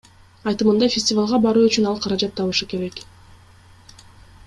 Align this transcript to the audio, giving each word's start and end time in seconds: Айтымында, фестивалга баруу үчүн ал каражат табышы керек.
Айтымында, 0.51 0.87
фестивалга 0.95 1.39
баруу 1.45 1.67
үчүн 1.71 1.87
ал 1.91 2.01
каражат 2.07 2.33
табышы 2.39 2.69
керек. 2.73 2.99